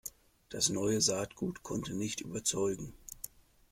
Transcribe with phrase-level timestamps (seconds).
[0.49, 2.95] Das neue Saatgut konnte nicht überzeugen.